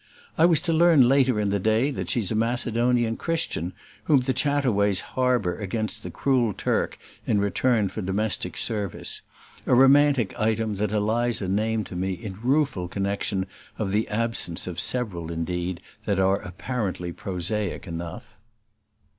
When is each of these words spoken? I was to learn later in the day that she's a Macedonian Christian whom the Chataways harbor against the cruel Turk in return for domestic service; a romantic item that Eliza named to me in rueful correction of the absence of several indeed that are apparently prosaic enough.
I 0.35 0.45
was 0.47 0.59
to 0.61 0.73
learn 0.73 1.07
later 1.07 1.39
in 1.39 1.49
the 1.49 1.59
day 1.59 1.91
that 1.91 2.09
she's 2.09 2.31
a 2.31 2.35
Macedonian 2.35 3.17
Christian 3.17 3.71
whom 4.05 4.21
the 4.21 4.33
Chataways 4.33 4.99
harbor 5.13 5.55
against 5.59 6.01
the 6.01 6.09
cruel 6.09 6.53
Turk 6.55 6.97
in 7.27 7.39
return 7.39 7.87
for 7.87 8.01
domestic 8.01 8.57
service; 8.57 9.21
a 9.67 9.75
romantic 9.75 10.33
item 10.39 10.77
that 10.77 10.91
Eliza 10.91 11.47
named 11.47 11.85
to 11.85 11.95
me 11.95 12.13
in 12.13 12.39
rueful 12.41 12.87
correction 12.87 13.45
of 13.77 13.91
the 13.91 14.07
absence 14.07 14.65
of 14.65 14.79
several 14.79 15.31
indeed 15.31 15.81
that 16.05 16.19
are 16.19 16.37
apparently 16.41 17.11
prosaic 17.11 17.85
enough. 17.85 18.35